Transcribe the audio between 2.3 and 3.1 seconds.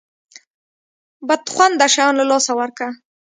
لاسه ورکه.